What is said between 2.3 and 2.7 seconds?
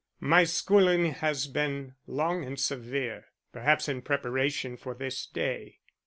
and